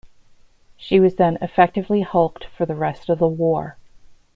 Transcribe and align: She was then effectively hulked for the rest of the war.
She 0.77 0.99
was 0.99 1.17
then 1.17 1.37
effectively 1.43 2.01
hulked 2.01 2.45
for 2.45 2.65
the 2.65 2.73
rest 2.73 3.07
of 3.07 3.19
the 3.19 3.27
war. 3.27 3.77